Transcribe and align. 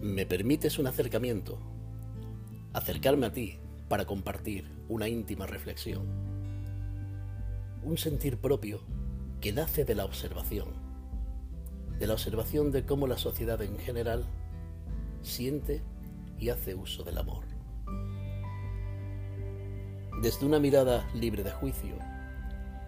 Me 0.00 0.26
permites 0.26 0.78
un 0.78 0.86
acercamiento, 0.86 1.58
acercarme 2.72 3.26
a 3.26 3.32
ti 3.32 3.58
para 3.88 4.04
compartir 4.04 4.70
una 4.88 5.08
íntima 5.08 5.46
reflexión, 5.46 6.06
un 7.82 7.98
sentir 7.98 8.38
propio 8.38 8.80
que 9.40 9.52
nace 9.52 9.84
de 9.84 9.94
la 9.94 10.04
observación, 10.04 10.68
de 11.98 12.06
la 12.06 12.14
observación 12.14 12.72
de 12.72 12.84
cómo 12.84 13.06
la 13.06 13.18
sociedad 13.18 13.60
en 13.62 13.78
general 13.78 14.24
siente 15.22 15.82
y 16.38 16.50
hace 16.50 16.74
uso 16.74 17.02
del 17.04 17.18
amor. 17.18 17.44
Desde 20.22 20.46
una 20.46 20.58
mirada 20.58 21.08
libre 21.14 21.44
de 21.44 21.50
juicio, 21.50 21.96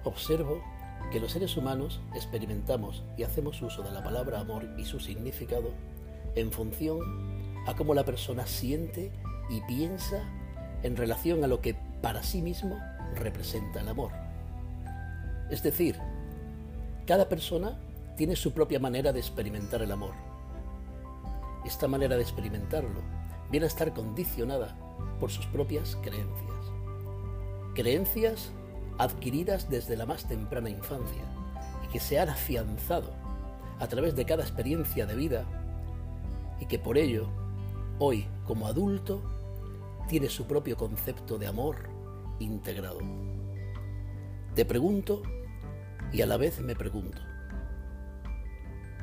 observo 0.04 0.62
que 1.10 1.20
los 1.20 1.32
seres 1.32 1.56
humanos 1.56 2.00
experimentamos 2.14 3.02
y 3.16 3.24
hacemos 3.24 3.60
uso 3.62 3.82
de 3.82 3.90
la 3.90 4.02
palabra 4.02 4.40
amor 4.40 4.68
y 4.78 4.84
su 4.84 5.00
significado 5.00 5.70
en 6.34 6.52
función 6.52 7.00
a 7.66 7.74
cómo 7.74 7.94
la 7.94 8.04
persona 8.04 8.46
siente 8.46 9.10
y 9.50 9.60
piensa 9.62 10.22
en 10.82 10.96
relación 10.96 11.42
a 11.44 11.46
lo 11.46 11.60
que 11.60 11.74
para 12.02 12.22
sí 12.22 12.42
mismo 12.42 12.78
representa 13.14 13.80
el 13.80 13.88
amor. 13.88 14.12
Es 15.50 15.62
decir, 15.62 15.98
cada 17.06 17.28
persona 17.28 17.78
tiene 18.16 18.36
su 18.36 18.52
propia 18.52 18.78
manera 18.78 19.12
de 19.12 19.18
experimentar 19.18 19.82
el 19.82 19.90
amor. 19.90 20.14
Esta 21.64 21.88
manera 21.88 22.16
de 22.16 22.22
experimentarlo 22.22 23.00
viene 23.50 23.66
a 23.66 23.68
estar 23.68 23.92
condicionada 23.92 24.76
por 25.18 25.30
sus 25.30 25.46
propias 25.46 25.96
creencias. 25.96 26.50
Creencias 27.74 28.52
adquiridas 29.00 29.70
desde 29.70 29.96
la 29.96 30.04
más 30.04 30.26
temprana 30.26 30.68
infancia 30.68 31.22
y 31.84 31.88
que 31.90 32.00
se 32.00 32.18
han 32.18 32.28
afianzado 32.28 33.10
a 33.78 33.86
través 33.86 34.14
de 34.14 34.26
cada 34.26 34.42
experiencia 34.42 35.06
de 35.06 35.14
vida 35.14 35.44
y 36.60 36.66
que 36.66 36.78
por 36.78 36.98
ello, 36.98 37.26
hoy 37.98 38.26
como 38.46 38.66
adulto, 38.66 39.22
tiene 40.06 40.28
su 40.28 40.46
propio 40.46 40.76
concepto 40.76 41.38
de 41.38 41.46
amor 41.46 41.88
integrado. 42.40 42.98
Te 44.54 44.66
pregunto 44.66 45.22
y 46.12 46.20
a 46.20 46.26
la 46.26 46.36
vez 46.36 46.60
me 46.60 46.76
pregunto, 46.76 47.18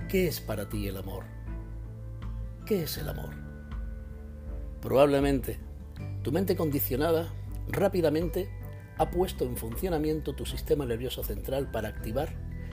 ¿qué 0.10 0.28
es 0.28 0.40
para 0.40 0.70
ti 0.70 0.88
el 0.88 0.98
amor? 0.98 1.24
¿Qué 2.68 2.84
es 2.84 2.98
el 3.00 3.10
amor? 3.10 3.32
Probablemente 4.80 5.58
tu 6.22 6.32
mente 6.32 6.56
condicionada 6.56 7.34
rápidamente 7.70 8.48
ha 8.98 9.10
puesto 9.10 9.46
en 9.46 9.58
funcionamiento 9.58 10.34
tu 10.34 10.46
sistema 10.46 10.86
nervioso 10.86 11.24
central 11.24 11.70
para 11.72 11.90
activar 11.90 12.30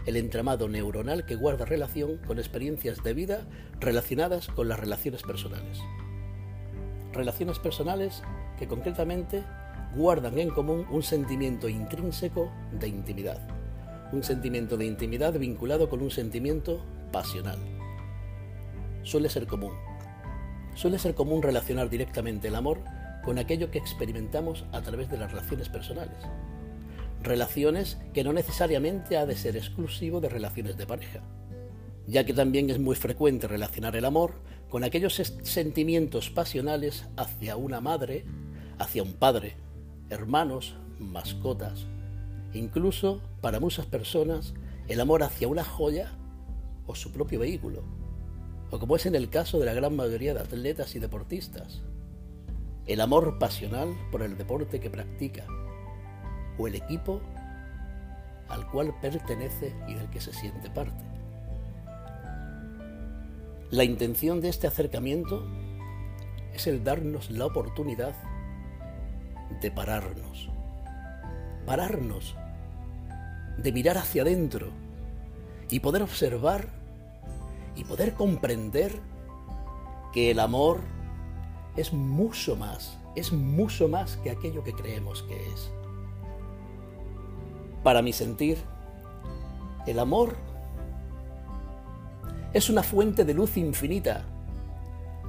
el 0.06 0.17
entramado 0.17 0.69
neuronal 0.69 1.25
que 1.25 1.34
guarda 1.34 1.64
relación 1.64 2.19
con 2.27 2.39
experiencias 2.39 3.03
de 3.03 3.14
vida 3.14 3.47
relacionadas 3.80 4.48
con 4.48 4.69
las 4.69 4.78
relaciones 4.78 5.22
personales. 5.22 5.80
Relaciones 7.12 7.58
personales 7.58 8.22
que 8.58 8.67
concretamente 8.67 9.42
guardan 9.95 10.39
en 10.39 10.50
común 10.50 10.86
un 10.91 11.02
sentimiento 11.02 11.69
intrínseco 11.69 12.50
de 12.72 12.89
intimidad, 12.89 13.41
un 14.12 14.22
sentimiento 14.22 14.77
de 14.77 14.86
intimidad 14.86 15.33
vinculado 15.39 15.89
con 15.89 16.02
un 16.02 16.11
sentimiento 16.11 16.84
pasional. 17.12 17.58
Suele 19.02 19.28
ser 19.28 19.47
común. 19.47 19.72
Suele 20.75 20.98
ser 20.98 21.14
común 21.14 21.42
relacionar 21.42 21.89
directamente 21.89 22.48
el 22.48 22.56
amor 22.56 22.80
con 23.25 23.39
aquello 23.39 23.70
que 23.70 23.78
experimentamos 23.78 24.64
a 24.72 24.83
través 24.83 25.11
de 25.11 25.19
las 25.19 25.30
relaciones 25.30 25.69
personales. 25.69 26.17
Relaciones 27.22 27.98
que 28.12 28.25
no 28.25 28.33
necesariamente 28.33 29.17
ha 29.17 29.27
de 29.27 29.36
ser 29.36 29.56
exclusivo 29.56 30.20
de 30.20 30.28
relaciones 30.28 30.77
de 30.77 30.86
pareja, 30.86 31.20
ya 32.06 32.25
que 32.25 32.34
también 32.34 32.69
es 32.70 32.78
muy 32.78 32.97
frecuente 32.97 33.48
relacionar 33.48 33.97
el 33.97 34.05
amor 34.05 34.33
con 34.69 34.84
aquellos 34.84 35.14
sentimientos 35.14 36.30
pasionales 36.30 37.06
hacia 37.17 37.57
una 37.57 37.80
madre, 37.80 38.24
hacia 38.79 39.02
un 39.02 39.14
padre, 39.14 39.56
hermanos, 40.11 40.74
mascotas, 40.98 41.86
incluso 42.52 43.23
para 43.41 43.61
muchas 43.61 43.86
personas 43.86 44.55
el 44.89 45.01
amor 45.01 45.23
hacia 45.23 45.48
una 45.48 45.64
joya 45.64 46.12
o 46.86 46.95
su 46.95 47.11
propio 47.11 47.41
vehículo, 47.41 47.83
o 48.70 48.79
como 48.79 48.96
es 48.96 49.06
en 49.06 49.14
el 49.14 49.30
caso 49.30 49.58
de 49.58 49.67
la 49.67 49.74
gran 49.74 49.96
mayoría 49.96 50.35
de 50.35 50.41
atletas 50.41 50.95
y 50.95 50.98
deportistas, 50.98 51.83
el 52.86 53.00
amor 53.00 53.39
pasional 53.39 53.95
por 54.11 54.22
el 54.22 54.36
deporte 54.36 54.80
que 54.80 54.90
practica 54.90 55.45
o 56.58 56.67
el 56.67 56.74
equipo 56.74 57.20
al 58.48 58.68
cual 58.70 58.95
pertenece 59.00 59.74
y 59.89 59.95
del 59.95 60.11
que 60.11 60.20
se 60.20 60.33
siente 60.33 60.70
parte. 60.70 61.02
La 63.70 63.84
intención 63.84 64.40
de 64.40 64.50
este 64.50 64.67
acercamiento 64.67 65.46
es 66.52 66.67
el 66.67 66.84
darnos 66.84 67.30
la 67.30 67.46
oportunidad 67.46 68.14
de 69.61 69.70
pararnos, 69.70 70.50
pararnos, 71.67 72.36
de 73.58 73.73
mirar 73.73 73.98
hacia 73.98 74.23
adentro 74.23 74.68
y 75.70 75.80
poder 75.80 76.02
observar 76.02 76.68
y 77.74 77.84
poder 77.84 78.14
comprender 78.14 79.00
que 80.12 80.30
el 80.30 80.39
amor 80.39 80.80
es 81.77 81.92
mucho 81.92 82.57
más, 82.57 82.98
es 83.17 83.33
mucho 83.33 83.89
más 83.89 84.17
que 84.18 84.30
aquello 84.30 84.62
que 84.62 84.73
creemos 84.73 85.23
que 85.23 85.36
es. 85.36 85.70
Para 87.83 88.02
mi 88.02 88.12
sentir, 88.12 88.58
el 89.86 89.98
amor 89.98 90.36
es 92.52 92.70
una 92.70 92.83
fuente 92.83 93.24
de 93.24 93.35
luz 93.35 93.57
infinita, 93.57 94.24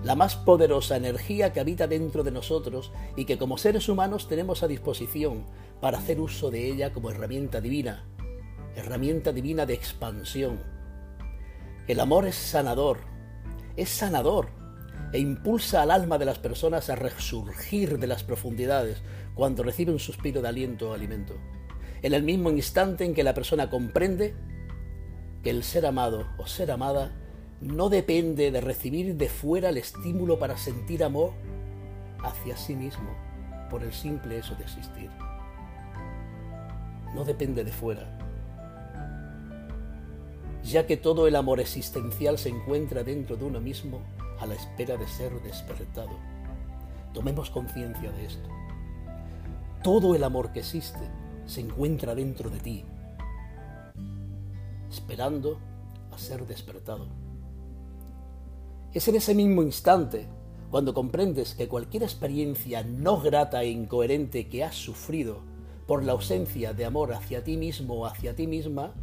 la 0.03 0.16
más 0.16 0.35
poderosa 0.35 0.97
energía 0.97 1.51
que 1.51 1.59
habita 1.59 1.88
dentro 1.88 2.23
de 2.23 2.31
nosotros 2.31 2.91
y 3.16 3.25
que 3.25 3.38
como 3.38 3.57
seres 3.57 3.89
humanos 3.89 4.27
tenemos 4.27 4.62
a 4.62 4.67
disposición 4.67 5.45
para 5.81 5.97
hacer 5.97 6.19
uso 6.19 6.51
de 6.51 6.67
ella 6.69 6.94
como 6.94 7.09
herramienta 7.09 7.59
divina, 7.59 8.06
herramienta 8.75 9.31
divina 9.31 9.66
de 9.66 9.73
expansión. 9.73 10.62
El 11.88 12.00
amor 12.00 12.27
es 12.27 12.35
sanador, 12.35 13.00
es 13.75 13.89
sanador 13.89 14.64
e 15.15 15.19
impulsa 15.19 15.81
al 15.81 15.91
alma 15.91 16.17
de 16.17 16.25
las 16.25 16.39
personas 16.39 16.89
a 16.89 16.95
resurgir 16.97 17.99
de 17.99 18.05
las 18.05 18.25
profundidades 18.25 19.01
cuando 19.33 19.63
recibe 19.63 19.93
un 19.93 19.99
suspiro 19.99 20.41
de 20.41 20.49
aliento 20.49 20.89
o 20.89 20.93
alimento. 20.93 21.35
En 22.01 22.13
el 22.13 22.21
mismo 22.21 22.49
instante 22.49 23.05
en 23.05 23.13
que 23.13 23.23
la 23.23 23.33
persona 23.33 23.69
comprende 23.69 24.35
que 25.41 25.51
el 25.51 25.63
ser 25.63 25.85
amado 25.85 26.27
o 26.37 26.47
ser 26.47 26.69
amada 26.69 27.13
no 27.61 27.87
depende 27.87 28.51
de 28.51 28.59
recibir 28.59 29.15
de 29.15 29.29
fuera 29.29 29.69
el 29.69 29.77
estímulo 29.77 30.37
para 30.37 30.57
sentir 30.57 31.01
amor 31.01 31.31
hacia 32.21 32.57
sí 32.57 32.75
mismo 32.75 33.15
por 33.69 33.83
el 33.83 33.93
simple 33.93 34.37
hecho 34.37 34.53
de 34.55 34.63
existir. 34.65 35.09
No 37.13 37.23
depende 37.23 37.63
de 37.63 37.71
fuera, 37.71 38.19
ya 40.61 40.85
que 40.85 40.97
todo 40.97 41.25
el 41.25 41.37
amor 41.37 41.61
existencial 41.61 42.37
se 42.37 42.49
encuentra 42.49 43.05
dentro 43.05 43.37
de 43.37 43.45
uno 43.45 43.61
mismo 43.61 44.01
a 44.40 44.46
la 44.46 44.56
espera 44.56 44.97
de 44.97 45.07
ser 45.07 45.41
despertado. 45.41 46.18
Tomemos 47.13 47.50
conciencia 47.50 48.12
de 48.12 48.25
esto. 48.25 48.50
Todo 49.84 50.16
el 50.16 50.23
amor 50.23 50.51
que 50.51 50.59
existe 50.59 51.09
se 51.46 51.62
encuentra 51.62 52.16
dentro 52.16 52.50
de 52.50 52.59
ti, 52.59 52.85
esperando 54.90 55.59
a 56.12 56.18
ser 56.18 56.45
despertado. 56.45 57.07
Es 58.94 59.07
en 59.07 59.16
ese 59.16 59.35
mismo 59.35 59.62
instante 59.62 60.28
cuando 60.72 60.94
comprendes 60.94 61.53
que 61.53 61.68
cualquier 61.68 62.03
experiencia 62.03 62.84
no 62.84 63.19
grata 63.22 63.63
e 63.63 63.69
incoherente 63.69 64.47
que 64.47 64.63
has 64.63 64.75
sufrido 64.75 65.40
por 65.85 66.03
la 66.03 66.13
ausencia 66.13 66.74
de 66.74 66.85
amor 66.85 67.13
hacia 67.13 67.44
ti 67.44 67.57
mismo 67.57 67.94
o 67.95 68.06
hacia 68.06 68.35
ti 68.35 68.47
misma 68.47 68.94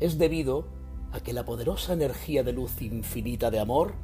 es 0.00 0.18
debido 0.18 0.66
a 1.12 1.20
que 1.20 1.32
la 1.32 1.44
poderosa 1.44 1.92
energía 1.92 2.42
de 2.42 2.52
luz 2.52 2.82
infinita 2.82 3.50
de 3.50 3.60
amor 3.60 3.94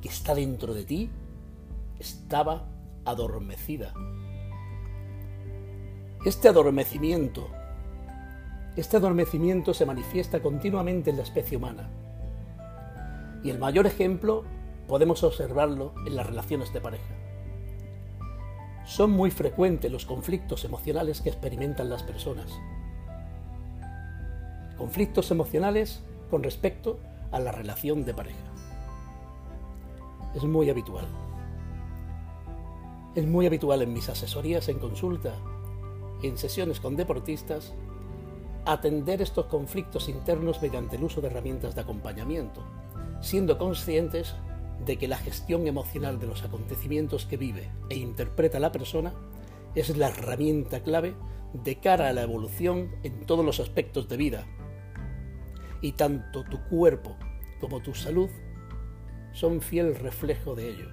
que 0.00 0.08
está 0.08 0.34
dentro 0.34 0.74
de 0.74 0.84
ti 0.84 1.10
estaba 1.98 2.64
adormecida. 3.04 3.94
Este 6.24 6.48
adormecimiento, 6.48 7.48
este 8.76 8.96
adormecimiento 8.96 9.72
se 9.74 9.86
manifiesta 9.86 10.40
continuamente 10.40 11.10
en 11.10 11.16
la 11.16 11.22
especie 11.22 11.56
humana. 11.56 11.88
Y 13.42 13.50
el 13.50 13.58
mayor 13.58 13.86
ejemplo 13.86 14.44
podemos 14.88 15.22
observarlo 15.22 15.94
en 16.06 16.16
las 16.16 16.26
relaciones 16.26 16.72
de 16.72 16.80
pareja. 16.80 17.14
Son 18.84 19.10
muy 19.10 19.30
frecuentes 19.30 19.90
los 19.90 20.04
conflictos 20.04 20.64
emocionales 20.64 21.20
que 21.20 21.28
experimentan 21.28 21.88
las 21.88 22.02
personas. 22.02 22.52
Conflictos 24.76 25.30
emocionales 25.30 26.02
con 26.30 26.42
respecto 26.42 26.98
a 27.32 27.40
la 27.40 27.52
relación 27.52 28.04
de 28.04 28.14
pareja 28.14 28.55
es 30.36 30.44
muy 30.44 30.68
habitual. 30.68 31.06
Es 33.14 33.26
muy 33.26 33.46
habitual 33.46 33.80
en 33.82 33.92
mis 33.92 34.08
asesorías, 34.08 34.68
en 34.68 34.78
consulta, 34.78 35.34
en 36.22 36.36
sesiones 36.36 36.80
con 36.80 36.96
deportistas, 36.96 37.72
atender 38.66 39.22
estos 39.22 39.46
conflictos 39.46 40.08
internos 40.08 40.60
mediante 40.60 40.96
el 40.96 41.04
uso 41.04 41.20
de 41.20 41.28
herramientas 41.28 41.74
de 41.74 41.80
acompañamiento, 41.80 42.60
siendo 43.22 43.56
conscientes 43.56 44.34
de 44.84 44.98
que 44.98 45.08
la 45.08 45.16
gestión 45.16 45.66
emocional 45.66 46.18
de 46.18 46.26
los 46.26 46.42
acontecimientos 46.44 47.24
que 47.24 47.38
vive 47.38 47.70
e 47.88 47.96
interpreta 47.96 48.60
la 48.60 48.72
persona 48.72 49.14
es 49.74 49.96
la 49.96 50.08
herramienta 50.08 50.82
clave 50.82 51.14
de 51.54 51.80
cara 51.80 52.08
a 52.08 52.12
la 52.12 52.22
evolución 52.22 52.94
en 53.02 53.24
todos 53.24 53.44
los 53.44 53.60
aspectos 53.60 54.08
de 54.08 54.18
vida. 54.18 54.46
Y 55.80 55.92
tanto 55.92 56.44
tu 56.44 56.60
cuerpo 56.68 57.16
como 57.60 57.80
tu 57.80 57.94
salud 57.94 58.28
son 59.36 59.60
fiel 59.60 59.94
reflejo 59.94 60.54
de 60.54 60.70
ello. 60.70 60.88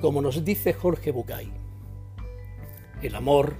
Como 0.00 0.22
nos 0.22 0.44
dice 0.44 0.72
Jorge 0.72 1.10
Bucay, 1.10 1.52
el 3.02 3.14
amor 3.16 3.56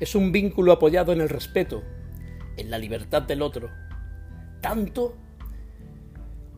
es 0.00 0.16
un 0.16 0.32
vínculo 0.32 0.72
apoyado 0.72 1.12
en 1.12 1.20
el 1.20 1.28
respeto, 1.28 1.84
en 2.56 2.70
la 2.70 2.78
libertad 2.78 3.22
del 3.22 3.42
otro, 3.42 3.70
tanto 4.60 5.14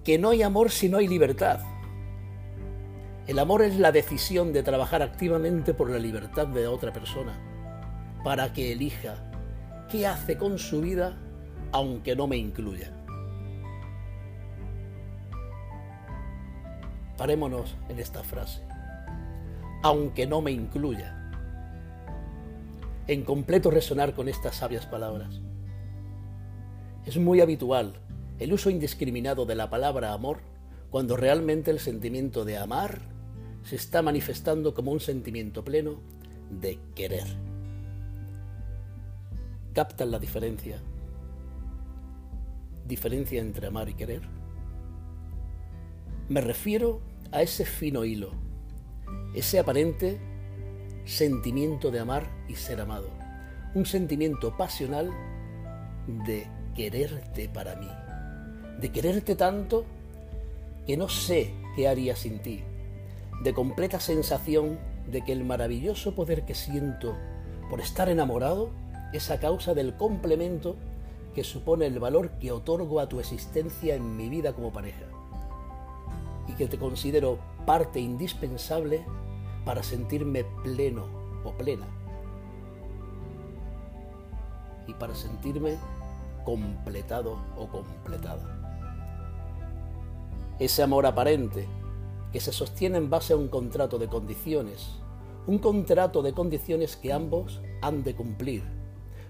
que 0.03 0.19
no 0.19 0.31
hay 0.31 0.43
amor 0.43 0.71
si 0.71 0.89
no 0.89 0.97
hay 0.97 1.09
libertad. 1.09 1.61
El 3.27 3.39
amor 3.41 3.61
es 3.61 3.79
la 3.79 3.93
decisión 3.93 4.55
de 4.55 4.63
trabajar 4.63 5.03
activamente 5.03 5.75
por 5.75 5.91
la 5.91 5.99
libertad 5.99 6.47
de 6.47 6.67
otra 6.67 6.91
persona, 6.91 7.39
para 8.25 8.55
que 8.55 8.73
elija 8.73 9.31
qué 9.91 10.07
hace 10.07 10.39
con 10.39 10.59
su 10.59 10.81
vida 10.81 11.19
aunque 11.71 12.17
no 12.17 12.27
me 12.27 12.39
incluya. 12.39 12.98
Parémonos 17.19 17.77
en 17.89 17.99
esta 17.99 18.23
frase. 18.23 18.63
Aunque 19.83 20.27
no 20.27 20.41
me 20.41 20.53
incluya. 20.53 21.15
En 23.09 23.25
completo 23.25 23.73
resonar 23.73 24.15
con 24.15 24.29
estas 24.29 24.55
sabias 24.57 24.87
palabras. 24.87 25.41
Es 27.05 27.19
muy 27.19 27.41
habitual 27.41 27.95
el 28.39 28.53
uso 28.53 28.71
indiscriminado 28.71 29.47
de 29.47 29.57
la 29.57 29.69
palabra 29.69 30.13
amor 30.13 30.39
cuando 30.91 31.17
realmente 31.17 31.73
el 31.73 31.81
sentimiento 31.81 32.45
de 32.45 32.57
amar 32.57 33.01
se 33.65 33.75
está 33.75 34.01
manifestando 34.01 34.73
como 34.73 34.93
un 34.93 35.01
sentimiento 35.01 35.65
pleno 35.65 36.01
de 36.51 36.79
querer. 36.95 37.27
¿Captan 39.75 40.13
la 40.13 40.21
diferencia? 40.21 40.81
¿Diferencia 42.87 43.41
entre 43.41 43.67
amar 43.67 43.89
y 43.89 43.95
querer? 43.95 44.23
Me 46.29 46.41
refiero 46.41 47.01
a 47.31 47.43
ese 47.43 47.65
fino 47.65 48.05
hilo, 48.05 48.31
ese 49.35 49.59
aparente 49.59 50.19
sentimiento 51.05 51.91
de 51.91 52.01
amar 52.01 52.27
y 52.49 52.55
ser 52.55 52.81
amado, 52.81 53.11
un 53.75 53.87
sentimiento 53.87 54.57
pasional 54.57 55.11
de 56.27 56.47
quererte 56.75 57.49
para 57.49 57.77
mí, 57.77 57.89
de 58.81 58.91
quererte 58.91 59.35
tanto 59.35 59.85
que 60.87 60.97
no 60.97 61.09
sé 61.09 61.53
qué 61.77 61.89
haría 61.89 62.17
sin 62.17 62.41
ti, 62.41 62.63
de 63.43 63.53
completa 63.53 64.01
sensación 64.01 64.79
de 65.07 65.23
que 65.23 65.33
el 65.33 65.45
maravilloso 65.45 66.15
poder 66.15 66.45
que 66.45 66.55
siento 66.55 67.17
por 67.69 67.81
estar 67.81 68.09
enamorado 68.09 68.71
es 69.13 69.31
a 69.31 69.39
causa 69.39 69.75
del 69.75 69.97
complemento 69.97 70.77
que 71.35 71.45
supone 71.45 71.87
el 71.87 71.99
valor 71.99 72.31
que 72.39 72.53
otorgo 72.53 73.01
a 73.01 73.09
tu 73.09 73.21
existencia 73.21 73.95
en 73.95 74.17
mi 74.17 74.29
vida 74.29 74.55
como 74.55 74.73
pareja 74.73 75.07
que 76.59 76.67
te 76.67 76.77
considero 76.77 77.39
parte 77.65 78.01
indispensable 78.01 79.07
para 79.65 79.83
sentirme 79.83 80.45
pleno 80.65 81.07
o 81.45 81.53
plena 81.53 81.87
y 84.87 84.95
para 84.95 85.15
sentirme 85.15 85.77
completado 86.45 87.39
o 87.57 87.69
completada. 87.69 88.57
Ese 90.59 90.83
amor 90.83 91.07
aparente 91.07 91.69
que 92.33 92.41
se 92.41 92.53
sostiene 92.53 92.99
en 92.99 93.09
base 93.09 93.33
a 93.33 93.37
un 93.37 93.49
contrato 93.49 93.99
de 93.99 94.09
condiciones, 94.09 94.99
un 95.47 95.59
contrato 95.59 96.23
de 96.23 96.33
condiciones 96.33 96.97
que 96.97 97.13
ambos 97.13 97.63
han 97.81 98.03
de 98.03 98.17
cumplir, 98.17 98.65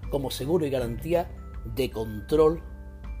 como 0.09 0.31
seguro 0.31 0.65
y 0.65 0.71
garantía 0.71 1.29
de 1.75 1.91
control 1.91 2.63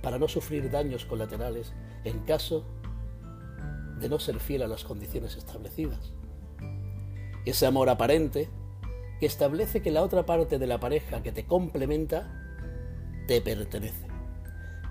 para 0.01 0.17
no 0.17 0.27
sufrir 0.27 0.71
daños 0.71 1.05
colaterales 1.05 1.73
en 2.03 2.19
caso 2.19 2.65
de 3.99 4.09
no 4.09 4.19
ser 4.19 4.39
fiel 4.39 4.63
a 4.63 4.67
las 4.67 4.83
condiciones 4.83 5.35
establecidas. 5.35 6.13
Ese 7.45 7.65
amor 7.65 7.89
aparente 7.89 8.49
que 9.19 9.25
establece 9.25 9.81
que 9.81 9.91
la 9.91 10.03
otra 10.03 10.25
parte 10.25 10.59
de 10.59 10.67
la 10.67 10.79
pareja 10.79 11.21
que 11.21 11.31
te 11.31 11.45
complementa 11.45 12.31
te 13.27 13.41
pertenece, 13.41 14.07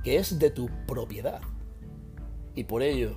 que 0.04 0.16
es 0.16 0.38
de 0.38 0.50
tu 0.50 0.68
propiedad. 0.86 1.40
Y 2.54 2.64
por 2.64 2.82
ello, 2.82 3.16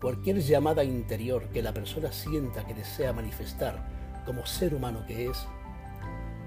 cualquier 0.00 0.40
llamada 0.40 0.84
interior 0.84 1.48
que 1.48 1.62
la 1.62 1.74
persona 1.74 2.12
sienta 2.12 2.66
que 2.66 2.74
desea 2.74 3.12
manifestar 3.12 4.22
como 4.24 4.46
ser 4.46 4.74
humano 4.74 5.04
que 5.06 5.26
es, 5.26 5.46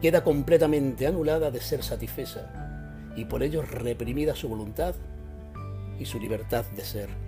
queda 0.01 0.23
completamente 0.23 1.07
anulada 1.07 1.51
de 1.51 1.59
ser 1.59 1.83
satisfecha 1.83 3.11
y 3.15 3.25
por 3.25 3.43
ello 3.43 3.61
reprimida 3.61 4.35
su 4.35 4.49
voluntad 4.49 4.95
y 5.99 6.05
su 6.05 6.19
libertad 6.19 6.65
de 6.75 6.83
ser. 6.83 7.24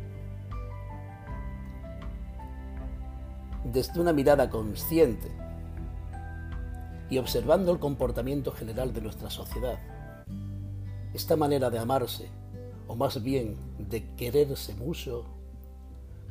Desde 3.72 4.00
una 4.00 4.14
mirada 4.14 4.50
consciente 4.50 5.32
y 7.10 7.18
observando 7.18 7.72
el 7.72 7.80
comportamiento 7.80 8.52
general 8.52 8.94
de 8.94 9.02
nuestra 9.02 9.30
sociedad. 9.30 9.80
Esta 11.14 11.36
manera 11.36 11.70
de 11.70 11.80
amarse, 11.80 12.30
o 12.88 12.96
más 12.96 13.22
bien 13.24 13.56
de 13.78 14.14
quererse 14.16 14.76
mucho, 14.76 15.26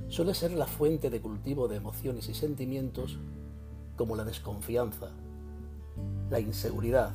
suele 0.08 0.34
ser 0.34 0.52
la 0.52 0.66
fuente 0.66 1.10
de 1.10 1.20
cultivo 1.20 1.68
de 1.68 1.76
emociones 1.76 2.28
y 2.28 2.34
sentimientos 2.34 3.18
como 3.96 4.16
la 4.16 4.24
desconfianza, 4.24 5.10
la 6.30 6.40
inseguridad, 6.40 7.12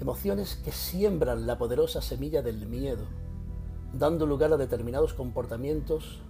emociones 0.00 0.56
que 0.56 0.72
siembran 0.72 1.46
la 1.46 1.58
poderosa 1.58 2.02
semilla 2.02 2.42
del 2.42 2.66
miedo, 2.66 3.04
dando 3.92 4.26
lugar 4.26 4.52
a 4.52 4.56
determinados 4.56 5.14
comportamientos 5.14 6.22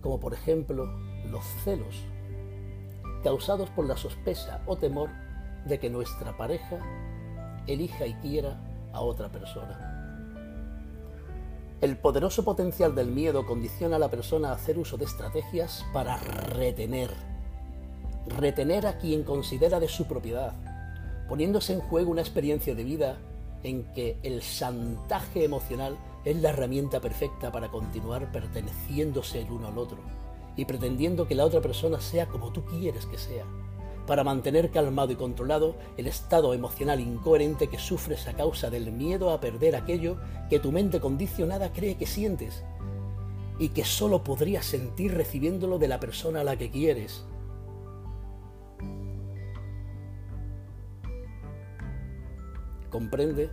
como 0.00 0.20
por 0.20 0.34
ejemplo 0.34 0.86
los 1.30 1.44
celos, 1.64 2.04
causados 3.22 3.70
por 3.70 3.86
la 3.86 3.96
sospecha 3.96 4.62
o 4.66 4.76
temor 4.76 5.10
de 5.66 5.78
que 5.78 5.90
nuestra 5.90 6.36
pareja 6.36 6.78
elija 7.66 8.06
y 8.06 8.14
quiera 8.14 8.58
a 8.92 9.00
otra 9.00 9.30
persona. 9.30 9.90
El 11.80 11.96
poderoso 11.96 12.44
potencial 12.44 12.94
del 12.94 13.10
miedo 13.10 13.46
condiciona 13.46 13.96
a 13.96 13.98
la 13.98 14.10
persona 14.10 14.50
a 14.50 14.54
hacer 14.54 14.78
uso 14.78 14.98
de 14.98 15.06
estrategias 15.06 15.84
para 15.94 16.18
retener, 16.18 17.10
retener 18.26 18.86
a 18.86 18.98
quien 18.98 19.22
considera 19.22 19.80
de 19.80 19.88
su 19.88 20.06
propiedad, 20.06 20.52
poniéndose 21.28 21.72
en 21.72 21.80
juego 21.80 22.10
una 22.10 22.20
experiencia 22.20 22.74
de 22.74 22.84
vida 22.84 23.16
en 23.62 23.84
que 23.94 24.18
el 24.22 24.40
chantaje 24.42 25.44
emocional 25.44 25.96
es 26.24 26.36
la 26.40 26.50
herramienta 26.50 27.00
perfecta 27.00 27.50
para 27.50 27.68
continuar 27.68 28.30
perteneciéndose 28.32 29.40
el 29.40 29.50
uno 29.50 29.68
al 29.68 29.78
otro 29.78 29.98
y 30.56 30.64
pretendiendo 30.64 31.26
que 31.26 31.34
la 31.34 31.44
otra 31.44 31.60
persona 31.60 32.00
sea 32.00 32.26
como 32.26 32.52
tú 32.52 32.64
quieres 32.64 33.06
que 33.06 33.18
sea, 33.18 33.44
para 34.06 34.24
mantener 34.24 34.70
calmado 34.70 35.12
y 35.12 35.16
controlado 35.16 35.76
el 35.96 36.06
estado 36.06 36.52
emocional 36.52 37.00
incoherente 37.00 37.68
que 37.68 37.78
sufres 37.78 38.26
a 38.26 38.34
causa 38.34 38.68
del 38.68 38.92
miedo 38.92 39.30
a 39.30 39.40
perder 39.40 39.76
aquello 39.76 40.18
que 40.48 40.58
tu 40.58 40.72
mente 40.72 41.00
condicionada 41.00 41.72
cree 41.72 41.96
que 41.96 42.06
sientes 42.06 42.64
y 43.58 43.68
que 43.68 43.84
solo 43.84 44.24
podrías 44.24 44.64
sentir 44.64 45.14
recibiéndolo 45.14 45.78
de 45.78 45.88
la 45.88 46.00
persona 46.00 46.40
a 46.40 46.44
la 46.44 46.56
que 46.56 46.70
quieres. 46.70 47.24
¿Comprende? 52.90 53.50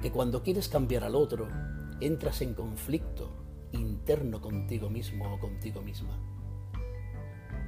Que 0.00 0.10
cuando 0.10 0.42
quieres 0.42 0.68
cambiar 0.68 1.04
al 1.04 1.14
otro, 1.14 1.48
entras 2.00 2.40
en 2.42 2.54
conflicto 2.54 3.30
interno 3.72 4.40
contigo 4.40 4.90
mismo 4.90 5.32
o 5.32 5.38
contigo 5.38 5.82
misma. 5.82 6.18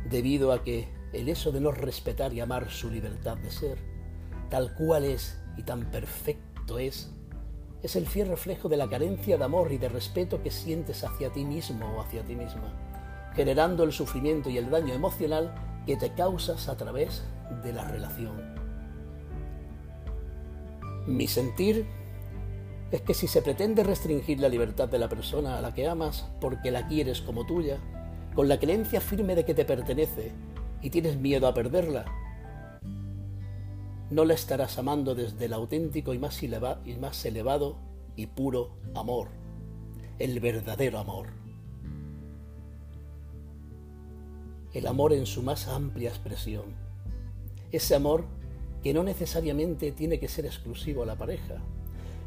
Debido 0.09 0.53
a 0.53 0.63
que 0.65 0.89
el 1.13 1.29
eso 1.29 1.53
de 1.53 1.61
no 1.61 1.71
respetar 1.71 2.33
y 2.33 2.41
amar 2.41 2.71
su 2.71 2.91
libertad 2.91 3.37
de 3.37 3.51
ser, 3.51 3.79
tal 4.51 4.75
cual 4.75 5.05
es 5.05 5.39
y 5.57 5.63
tan 5.63 5.91
perfecto 5.91 6.79
es, 6.79 7.13
es 7.83 7.97
el 7.97 8.07
fiel 8.07 8.29
reflejo 8.29 8.69
de 8.69 8.77
la 8.77 8.89
carencia 8.89 9.37
de 9.37 9.45
amor 9.45 9.73
y 9.73 9.79
de 9.79 9.89
respeto 9.89 10.43
que 10.43 10.51
sientes 10.51 11.05
hacia 11.05 11.33
ti 11.33 11.45
mismo 11.45 11.87
o 11.97 12.01
hacia 12.01 12.25
ti 12.25 12.35
misma, 12.35 12.73
generando 13.35 13.85
el 13.85 13.93
sufrimiento 13.93 14.51
y 14.51 14.59
el 14.59 14.71
daño 14.71 14.95
emocional 14.95 15.55
que 15.87 15.97
te 15.97 16.13
causas 16.15 16.69
a 16.69 16.77
través 16.77 17.23
de 17.63 17.73
la 17.73 17.85
relación. 17.89 18.55
Mi 21.07 21.27
sentir 21.27 21.87
es 22.93 23.01
que 23.01 23.15
si 23.15 23.27
se 23.27 23.41
pretende 23.41 23.83
restringir 23.83 24.39
la 24.39 24.51
libertad 24.51 24.87
de 24.87 24.99
la 24.99 25.09
persona 25.09 25.57
a 25.57 25.63
la 25.63 25.73
que 25.73 25.89
amas 25.89 26.29
porque 26.43 26.71
la 26.71 26.87
quieres 26.87 27.23
como 27.23 27.47
tuya, 27.47 27.79
con 28.35 28.49
la 28.49 28.61
creencia 28.61 29.01
firme 29.01 29.35
de 29.35 29.47
que 29.47 29.55
te 29.55 29.65
pertenece 29.65 30.31
y 30.83 30.91
tienes 30.91 31.17
miedo 31.17 31.49
a 31.49 31.55
perderla, 31.55 32.05
no 34.11 34.27
la 34.27 34.35
estarás 34.35 34.79
amando 34.79 35.15
desde 35.15 35.47
el 35.47 35.55
auténtico 35.55 36.13
y 36.13 36.19
más, 36.19 36.43
y 36.43 36.49
más 37.01 37.25
elevado 37.25 37.79
y 38.15 38.27
puro 38.27 38.77
amor, 38.95 39.29
el 40.19 40.39
verdadero 40.39 40.99
amor. 40.99 41.29
El 44.75 44.87
amor 44.87 45.15
en 45.15 45.25
su 45.25 45.43
más 45.43 45.67
amplia 45.67 46.11
expresión. 46.11 46.75
Ese 47.71 47.95
amor 47.95 48.27
que 48.83 48.93
no 48.93 49.03
necesariamente 49.03 49.93
tiene 49.93 50.21
que 50.21 50.29
ser 50.29 50.45
exclusivo 50.45 51.03
a 51.05 51.07
la 51.07 51.17
pareja. 51.17 51.63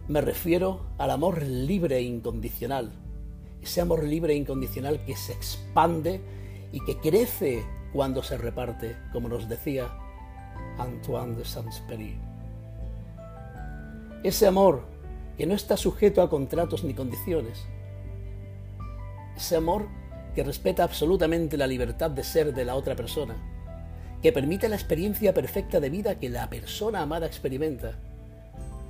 Me 0.08 0.22
refiero 0.22 0.82
al 1.00 1.10
amor 1.10 1.42
libre 1.42 1.98
e 1.98 2.04
incondicional. 2.04 2.92
Ese 3.60 3.82
amor 3.82 4.04
libre 4.04 4.34
e 4.34 4.38
incondicional 4.38 5.04
que 5.04 5.16
se 5.16 5.34
expande 5.34 6.22
y 6.72 6.80
que 6.86 7.00
crece 7.00 7.66
cuando 7.92 8.22
se 8.22 8.38
reparte, 8.38 8.96
como 9.12 9.30
nos 9.30 9.50
decía 9.50 9.90
Antoine 10.78 11.36
de 11.36 11.44
Saint-Exupéry. 11.44 12.20
Ese 14.24 14.46
amor 14.46 14.84
que 15.38 15.48
no 15.48 15.56
está 15.56 15.76
sujeto 15.76 16.22
a 16.22 16.30
contratos 16.30 16.84
ni 16.84 16.94
condiciones. 16.94 17.66
Ese 19.36 19.56
amor 19.56 19.88
que 20.36 20.44
respeta 20.44 20.84
absolutamente 20.84 21.58
la 21.58 21.66
libertad 21.66 22.12
de 22.12 22.24
ser 22.24 22.54
de 22.54 22.64
la 22.64 22.76
otra 22.76 22.96
persona, 22.96 23.36
que 24.22 24.32
permite 24.32 24.70
la 24.70 24.76
experiencia 24.76 25.34
perfecta 25.34 25.80
de 25.80 25.90
vida 25.90 26.20
que 26.20 26.30
la 26.30 26.48
persona 26.48 27.02
amada 27.02 27.26
experimenta, 27.26 27.98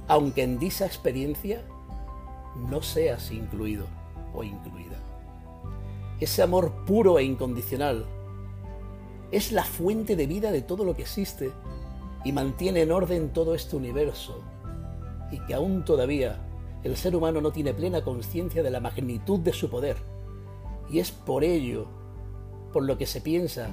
aunque 0.07 0.43
en 0.43 0.59
dicha 0.59 0.85
experiencia 0.85 1.63
no 2.69 2.81
seas 2.81 3.31
incluido 3.31 3.85
o 4.33 4.43
incluida. 4.43 4.97
Ese 6.19 6.41
amor 6.41 6.71
puro 6.85 7.19
e 7.19 7.23
incondicional 7.23 8.05
es 9.31 9.51
la 9.51 9.63
fuente 9.63 10.15
de 10.15 10.27
vida 10.27 10.51
de 10.51 10.61
todo 10.61 10.85
lo 10.85 10.95
que 10.95 11.01
existe 11.01 11.51
y 12.23 12.31
mantiene 12.31 12.81
en 12.81 12.91
orden 12.91 13.33
todo 13.33 13.55
este 13.55 13.75
universo 13.75 14.41
y 15.31 15.39
que 15.39 15.53
aún 15.53 15.83
todavía 15.83 16.39
el 16.83 16.95
ser 16.95 17.15
humano 17.15 17.41
no 17.41 17.51
tiene 17.51 17.73
plena 17.73 18.03
conciencia 18.03 18.63
de 18.63 18.69
la 18.69 18.79
magnitud 18.79 19.39
de 19.39 19.53
su 19.53 19.69
poder. 19.69 19.97
Y 20.89 20.99
es 20.99 21.11
por 21.11 21.43
ello, 21.43 21.87
por 22.71 22.83
lo 22.83 22.97
que 22.97 23.07
se 23.07 23.21
piensa, 23.21 23.69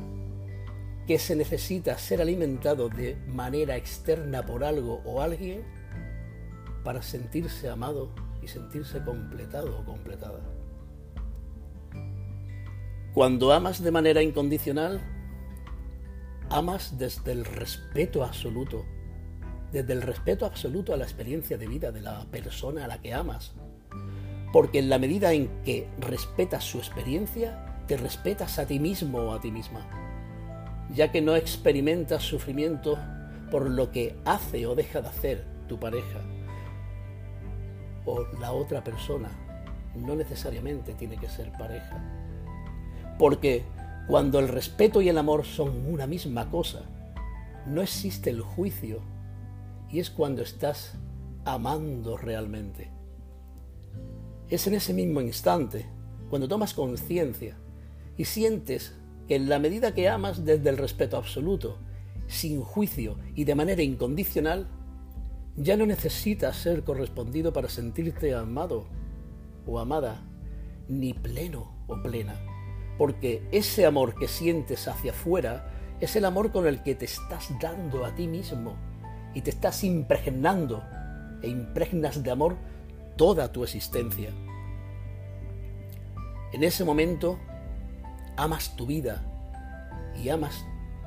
que 1.07 1.19
se 1.19 1.37
necesita 1.37 1.99
ser 1.99 2.23
alimentado 2.23 2.89
de 2.89 3.17
manera 3.29 3.77
externa 3.77 4.47
por 4.47 4.65
algo 4.65 5.03
o 5.05 5.21
alguien 5.21 5.63
para 6.85 7.03
sentirse 7.03 7.69
amado 7.69 8.11
y 8.43 8.49
sentirse 8.49 9.03
completado 9.03 9.79
o 9.79 9.85
completada. 9.85 10.41
Cuando 13.15 13.53
amas 13.53 13.83
de 13.83 13.91
manera 13.91 14.23
incondicional, 14.23 15.01
amas 16.49 16.99
desde 16.99 17.33
el 17.33 17.45
respeto 17.45 18.25
absoluto, 18.25 18.85
desde 19.71 19.93
el 19.93 20.03
respeto 20.03 20.47
absoluto 20.47 20.95
a 20.95 20.97
la 20.97 21.05
experiencia 21.05 21.59
de 21.59 21.67
vida 21.67 21.93
de 21.93 22.01
la 22.01 22.25
persona 22.31 22.85
a 22.85 22.89
la 22.89 23.01
que 23.01 23.15
amas. 23.15 23.53
Porque 24.53 24.79
en 24.79 24.89
la 24.89 24.99
medida 24.99 25.33
en 25.33 25.63
que 25.63 25.89
respetas 25.99 26.65
su 26.65 26.79
experiencia, 26.79 27.85
te 27.87 27.97
respetas 27.97 28.59
a 28.59 28.67
ti 28.67 28.79
mismo 28.79 29.19
o 29.19 29.35
a 29.35 29.41
ti 29.41 29.51
misma, 29.51 29.87
ya 30.95 31.13
que 31.13 31.21
no 31.21 31.37
experimentas 31.37 32.23
sufrimiento 32.23 32.99
por 33.51 33.69
lo 33.69 33.91
que 33.91 34.17
hace 34.25 34.67
o 34.67 34.75
deja 34.75 35.03
de 35.03 35.09
hacer 35.09 35.45
tu 35.69 35.79
pareja 35.79 36.21
o 38.05 38.25
la 38.41 38.53
otra 38.53 38.83
persona. 38.83 39.31
No 39.95 40.17
necesariamente 40.17 40.95
tiene 40.95 41.17
que 41.17 41.29
ser 41.29 41.53
pareja. 41.53 42.03
Porque 43.19 43.65
cuando 44.07 44.39
el 44.39 44.49
respeto 44.49 45.01
y 45.01 45.09
el 45.09 45.19
amor 45.19 45.45
son 45.45 45.87
una 45.87 46.07
misma 46.07 46.51
cosa, 46.51 46.83
no 47.67 47.83
existe 47.83 48.31
el 48.31 48.41
juicio 48.41 49.01
y 49.91 50.01
es 50.01 50.11
cuando 50.11 50.43
estás 50.43 50.95
amando 51.45 52.17
realmente. 52.17 52.91
Es 54.49 54.67
en 54.67 54.75
ese 54.75 54.93
mismo 54.93 55.21
instante, 55.21 55.87
cuando 56.31 56.49
tomas 56.49 56.75
conciencia 56.75 57.57
y 58.17 58.25
sientes 58.25 58.95
que 59.29 59.37
en 59.37 59.49
la 59.49 59.59
medida 59.59 59.95
que 59.95 60.09
amas 60.09 60.45
desde 60.45 60.71
el 60.71 60.79
respeto 60.79 61.17
absoluto, 61.17 61.79
sin 62.27 62.63
juicio 62.63 63.19
y 63.35 63.45
de 63.45 63.55
manera 63.55 63.83
incondicional, 63.83 64.69
ya 65.57 65.77
no 65.77 65.87
necesitas 65.87 66.57
ser 66.57 66.85
correspondido 66.85 67.53
para 67.53 67.69
sentirte 67.69 68.35
amado 68.35 68.87
o 69.67 69.79
amada, 69.79 70.23
ni 70.89 71.15
pleno 71.15 71.75
o 71.87 72.03
plena 72.03 72.35
porque 72.99 73.47
ese 73.53 73.87
amor 73.87 74.15
que 74.15 74.29
sientes 74.29 74.87
hacia 74.89 75.13
afuera 75.13 75.69
es 76.01 76.17
el 76.17 76.25
amor 76.25 76.53
con 76.53 76.67
el 76.67 76.83
que 76.83 76.95
te 76.95 77.05
estás 77.05 77.49
dando 77.61 78.05
a 78.05 78.15
ti 78.15 78.27
mismo 78.27 78.77
y 79.35 79.41
te 79.41 79.51
estás 79.51 79.83
impregnando 79.85 80.85
e 81.43 81.49
impregnas 81.49 82.23
de 82.23 82.31
amor 82.31 82.57
toda 83.17 83.51
tu 83.51 83.65
existencia. 83.65 84.31
En 86.53 86.63
ese 86.63 86.85
momento 86.85 87.39
amas 88.37 88.77
tu 88.77 88.87
vida 88.87 89.25
y 90.23 90.29
amas 90.29 90.65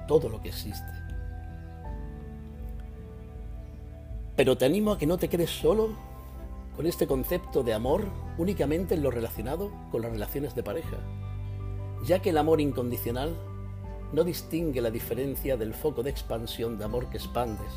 todo 0.08 0.30
lo 0.30 0.42
que 0.42 0.50
existe. 0.50 0.95
Pero 4.36 4.58
te 4.58 4.65
animo 4.65 4.92
a 4.92 4.98
que 4.98 5.08
no 5.08 5.18
te 5.18 5.30
quedes 5.30 5.50
solo 5.50 5.89
con 6.75 6.86
este 6.86 7.08
concepto 7.08 7.63
de 7.63 7.74
amor 7.74 8.06
únicamente 8.38 8.96
en 8.96 9.04
lo 9.04 9.12
relacionado 9.12 9.72
con 9.92 10.01
las 10.01 10.12
relaciones 10.12 10.56
de 10.56 10.63
pareja 10.63 10.98
ya 12.06 12.22
que 12.22 12.30
el 12.30 12.38
amor 12.38 12.62
incondicional 12.62 13.36
no 14.13 14.24
distingue 14.24 14.82
la 14.82 14.92
diferencia 14.92 15.58
del 15.58 15.74
foco 15.74 16.04
de 16.04 16.12
expansión 16.12 16.77
de 16.77 16.86
amor 16.86 17.10
que 17.10 17.18
expandes. 17.18 17.74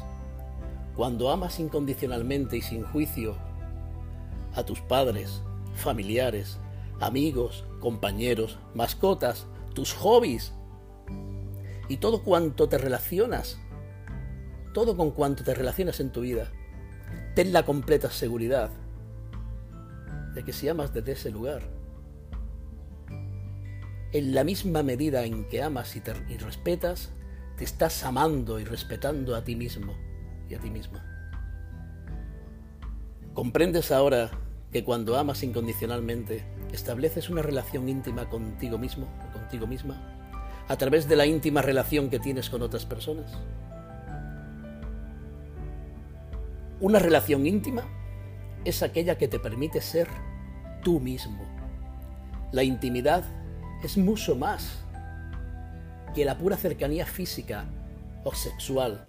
Cuando 0.95 1.31
amas 1.31 1.59
incondicionalmente 1.59 2.57
y 2.57 2.62
sin 2.62 2.85
juicio 2.85 3.37
a 4.55 4.65
tus 4.65 4.81
padres, 4.81 5.43
familiares, 5.75 6.59
amigos, 7.00 7.65
compañeros, 7.81 8.59
mascotas, 8.75 9.47
tus 9.75 9.95
hobbies 9.95 10.53
y 11.88 11.97
todo 11.97 12.23
cuanto 12.23 12.69
te 12.69 12.77
relacionas, 12.77 13.59
todo 14.73 14.97
con 14.97 15.11
cuanto 15.11 15.45
te 15.45 15.55
relacionas 15.55 16.01
en 16.01 16.11
tu 16.11 16.21
vida, 16.23 16.51
ten 17.35 17.53
la 17.53 17.65
completa 17.65 18.11
seguridad 18.11 18.71
de 20.35 20.45
que 20.45 20.53
si 20.53 20.69
amas 20.69 20.93
desde 20.93 21.13
ese 21.13 21.31
lugar, 21.31 21.63
en 24.13 24.35
la 24.35 24.45
misma 24.45 24.83
medida 24.83 25.25
en 25.25 25.49
que 25.49 25.63
amas 25.63 25.95
y, 25.97 26.01
respetas, 26.39 27.11
te 27.57 27.65
estás 27.65 28.05
amando 28.05 28.59
y 28.59 28.65
respetando 28.65 29.37
a 29.37 29.45
ti 29.45 29.55
mismo 29.55 29.95
y 30.49 30.55
a 30.55 30.59
ti 30.59 30.71
misma. 30.71 31.05
¿Comprendes 33.35 33.93
ahora 33.93 34.31
que 34.73 34.85
cuando 34.85 35.17
amas 35.17 35.43
incondicionalmente 35.43 36.45
estableces 36.73 37.29
una 37.29 37.43
relación 37.43 37.89
íntima 37.89 38.29
contigo 38.29 38.79
mismo 38.79 39.09
o 39.29 39.33
contigo 39.33 39.67
misma 39.67 40.01
a 40.69 40.77
través 40.77 41.09
de 41.09 41.17
la 41.17 41.27
íntima 41.27 41.63
relación 41.63 42.11
que 42.11 42.19
tienes 42.19 42.51
con 42.51 42.63
otras 42.63 42.87
personas? 42.87 43.37
Una 46.81 47.01
relación 47.01 47.45
íntima 47.45 47.83
es 48.65 48.85
aquella 48.85 49.19
que 49.19 49.27
te 49.27 49.41
permite 49.41 49.81
ser 49.81 50.07
tú 50.85 51.01
mismo. 51.01 51.45
La 52.53 52.63
intimidad 52.63 53.25
es 53.83 53.99
mucho 53.99 54.37
más 54.37 54.85
que 56.15 56.25
la 56.25 56.39
pura 56.39 56.57
cercanía 56.57 57.05
física 57.05 57.65
o 58.23 58.33
sexual 58.33 59.07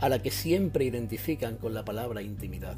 a 0.00 0.08
la 0.08 0.20
que 0.20 0.32
siempre 0.32 0.84
identifican 0.84 1.58
con 1.58 1.74
la 1.74 1.84
palabra 1.84 2.22
intimidad. 2.22 2.76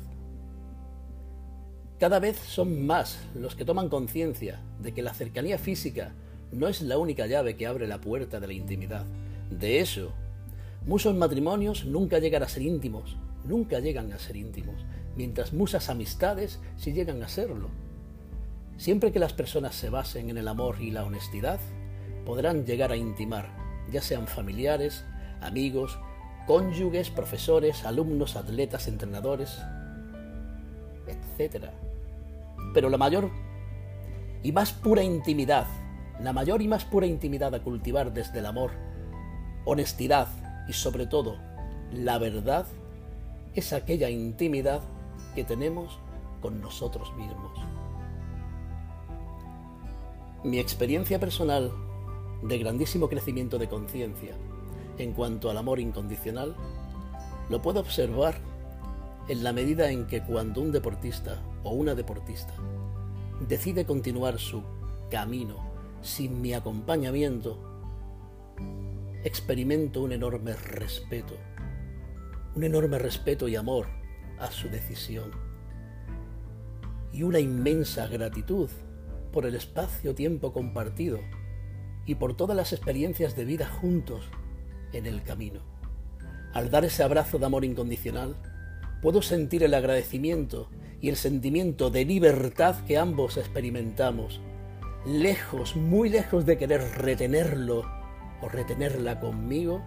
Cada 1.98 2.20
vez 2.20 2.36
son 2.36 2.86
más 2.86 3.18
los 3.34 3.56
que 3.56 3.64
toman 3.64 3.88
conciencia 3.88 4.60
de 4.78 4.92
que 4.92 5.02
la 5.02 5.14
cercanía 5.14 5.56
física 5.56 6.12
no 6.52 6.68
es 6.68 6.82
la 6.82 6.98
única 6.98 7.26
llave 7.26 7.56
que 7.56 7.66
abre 7.66 7.88
la 7.88 8.00
puerta 8.00 8.40
de 8.40 8.46
la 8.46 8.52
intimidad. 8.52 9.06
De 9.50 9.80
eso, 9.80 10.12
muchos 10.86 11.14
matrimonios 11.16 11.86
nunca 11.86 12.18
llegan 12.18 12.42
a 12.42 12.48
ser 12.48 12.62
íntimos, 12.62 13.16
nunca 13.48 13.80
llegan 13.80 14.12
a 14.12 14.18
ser 14.18 14.36
íntimos, 14.36 14.76
mientras 15.16 15.52
muchas 15.52 15.88
amistades 15.88 16.60
sí 16.76 16.92
llegan 16.92 17.22
a 17.22 17.28
serlo. 17.28 17.70
Siempre 18.76 19.10
que 19.10 19.18
las 19.18 19.32
personas 19.32 19.74
se 19.74 19.90
basen 19.90 20.30
en 20.30 20.38
el 20.38 20.46
amor 20.46 20.80
y 20.80 20.90
la 20.90 21.04
honestidad, 21.04 21.58
podrán 22.24 22.64
llegar 22.64 22.92
a 22.92 22.96
intimar, 22.96 23.48
ya 23.90 24.02
sean 24.02 24.28
familiares, 24.28 25.04
amigos, 25.40 25.98
cónyuges, 26.46 27.10
profesores, 27.10 27.84
alumnos, 27.84 28.36
atletas, 28.36 28.86
entrenadores, 28.86 29.58
etc. 31.06 31.66
Pero 32.74 32.88
la 32.88 32.98
mayor 32.98 33.30
y 34.42 34.52
más 34.52 34.72
pura 34.72 35.02
intimidad, 35.02 35.66
la 36.20 36.32
mayor 36.32 36.62
y 36.62 36.68
más 36.68 36.84
pura 36.84 37.06
intimidad 37.06 37.54
a 37.54 37.62
cultivar 37.62 38.12
desde 38.12 38.38
el 38.38 38.46
amor, 38.46 38.70
honestidad 39.64 40.28
y 40.68 40.72
sobre 40.74 41.06
todo 41.06 41.48
la 41.92 42.18
verdad, 42.18 42.66
es 43.54 43.72
aquella 43.72 44.10
intimidad 44.10 44.82
que 45.34 45.44
tenemos 45.44 45.98
con 46.40 46.60
nosotros 46.60 47.12
mismos. 47.16 47.58
Mi 50.44 50.58
experiencia 50.58 51.18
personal 51.18 51.72
de 52.42 52.58
grandísimo 52.58 53.08
crecimiento 53.08 53.58
de 53.58 53.68
conciencia 53.68 54.34
en 54.98 55.12
cuanto 55.12 55.50
al 55.50 55.56
amor 55.56 55.80
incondicional 55.80 56.54
lo 57.50 57.60
puedo 57.62 57.80
observar 57.80 58.36
en 59.28 59.42
la 59.42 59.52
medida 59.52 59.90
en 59.90 60.06
que 60.06 60.22
cuando 60.22 60.60
un 60.60 60.72
deportista 60.72 61.42
o 61.64 61.72
una 61.72 61.94
deportista 61.94 62.54
decide 63.46 63.84
continuar 63.84 64.38
su 64.38 64.62
camino 65.10 65.56
sin 66.02 66.40
mi 66.40 66.54
acompañamiento, 66.54 67.58
experimento 69.24 70.02
un 70.02 70.12
enorme 70.12 70.54
respeto, 70.54 71.34
un 72.58 72.64
enorme 72.64 72.98
respeto 72.98 73.46
y 73.46 73.54
amor 73.54 73.86
a 74.40 74.50
su 74.50 74.68
decisión 74.68 75.30
y 77.12 77.22
una 77.22 77.38
inmensa 77.38 78.08
gratitud 78.08 78.68
por 79.32 79.46
el 79.46 79.54
espacio-tiempo 79.54 80.52
compartido 80.52 81.20
y 82.04 82.16
por 82.16 82.36
todas 82.36 82.56
las 82.56 82.72
experiencias 82.72 83.36
de 83.36 83.44
vida 83.44 83.68
juntos 83.68 84.28
en 84.92 85.06
el 85.06 85.22
camino. 85.22 85.60
Al 86.52 86.68
dar 86.68 86.84
ese 86.84 87.04
abrazo 87.04 87.38
de 87.38 87.46
amor 87.46 87.64
incondicional, 87.64 88.34
puedo 89.02 89.22
sentir 89.22 89.62
el 89.62 89.72
agradecimiento 89.72 90.68
y 91.00 91.10
el 91.10 91.16
sentimiento 91.16 91.90
de 91.90 92.06
libertad 92.06 92.84
que 92.86 92.98
ambos 92.98 93.36
experimentamos, 93.36 94.40
lejos, 95.06 95.76
muy 95.76 96.08
lejos 96.08 96.44
de 96.44 96.58
querer 96.58 96.80
retenerlo 96.96 97.84
o 98.42 98.48
retenerla 98.48 99.20
conmigo, 99.20 99.80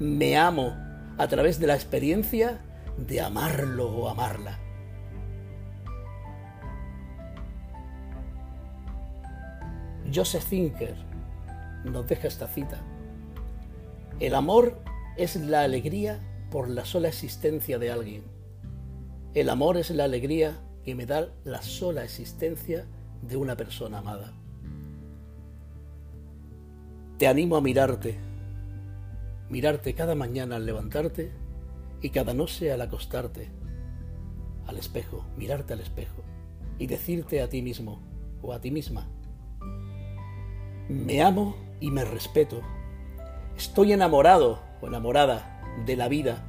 me 0.00 0.36
amo 0.36 0.81
a 1.18 1.28
través 1.28 1.58
de 1.60 1.66
la 1.66 1.74
experiencia 1.74 2.60
de 2.96 3.20
amarlo 3.20 3.90
o 3.90 4.08
amarla. 4.08 4.58
Joseph 10.14 10.44
Zinker 10.44 10.96
nos 11.84 12.06
deja 12.06 12.28
esta 12.28 12.46
cita. 12.46 12.80
El 14.20 14.34
amor 14.34 14.78
es 15.16 15.36
la 15.36 15.62
alegría 15.62 16.20
por 16.50 16.68
la 16.68 16.84
sola 16.84 17.08
existencia 17.08 17.78
de 17.78 17.90
alguien. 17.90 18.22
El 19.34 19.48
amor 19.48 19.78
es 19.78 19.90
la 19.90 20.04
alegría 20.04 20.60
que 20.84 20.94
me 20.94 21.06
da 21.06 21.28
la 21.44 21.62
sola 21.62 22.04
existencia 22.04 22.86
de 23.22 23.36
una 23.36 23.56
persona 23.56 23.98
amada. 23.98 24.32
Te 27.18 27.26
animo 27.26 27.56
a 27.56 27.60
mirarte, 27.60 28.18
mirarte 29.52 29.94
cada 29.94 30.14
mañana 30.14 30.56
al 30.56 30.64
levantarte 30.64 31.30
y 32.00 32.08
cada 32.08 32.32
noche 32.32 32.72
al 32.72 32.80
acostarte, 32.80 33.50
al 34.66 34.78
espejo, 34.78 35.26
mirarte 35.36 35.74
al 35.74 35.80
espejo 35.80 36.22
y 36.78 36.86
decirte 36.86 37.42
a 37.42 37.50
ti 37.50 37.60
mismo 37.60 38.00
o 38.40 38.54
a 38.54 38.62
ti 38.62 38.70
misma, 38.70 39.06
me 40.88 41.22
amo 41.22 41.54
y 41.80 41.90
me 41.90 42.02
respeto, 42.06 42.62
estoy 43.54 43.92
enamorado 43.92 44.58
o 44.80 44.86
enamorada 44.86 45.60
de 45.84 45.96
la 45.96 46.08
vida, 46.08 46.46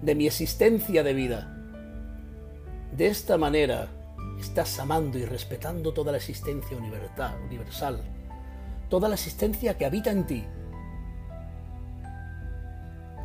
de 0.00 0.14
mi 0.14 0.26
existencia 0.26 1.02
de 1.02 1.12
vida. 1.12 1.54
De 2.96 3.08
esta 3.08 3.36
manera 3.36 3.90
estás 4.40 4.80
amando 4.80 5.18
y 5.18 5.26
respetando 5.26 5.92
toda 5.92 6.12
la 6.12 6.18
existencia 6.18 6.74
universal, 6.74 8.00
toda 8.88 9.10
la 9.10 9.14
existencia 9.16 9.76
que 9.76 9.84
habita 9.84 10.10
en 10.10 10.26
ti. 10.26 10.46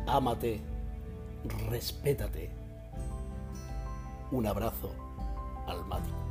Ámate, 0.06 0.60
respétate. 1.70 2.50
Un 4.30 4.46
abrazo 4.46 4.90
almático. 5.66 6.23